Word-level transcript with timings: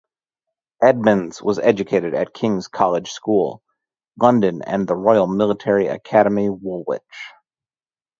Edmonds 0.81 1.43
was 1.43 1.59
educated 1.59 2.15
at 2.15 2.33
King's 2.33 2.67
College 2.67 3.11
School, 3.11 3.61
London 4.19 4.63
and 4.63 4.87
the 4.87 4.95
Royal 4.95 5.27
Military 5.27 5.85
Academy, 5.89 6.49
Woolwich. 6.49 7.03